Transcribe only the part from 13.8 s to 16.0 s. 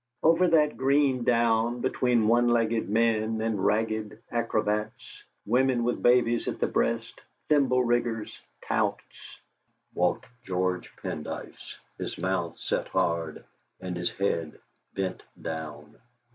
his head bent down.